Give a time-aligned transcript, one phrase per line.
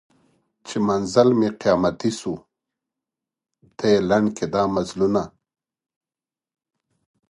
[0.67, 2.33] چي منزل مي قیامتي سو
[3.77, 5.23] ته یې لنډ کي دا مزلونه